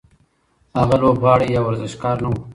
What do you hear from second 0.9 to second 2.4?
لوبغاړی یا ورزشکار نه و.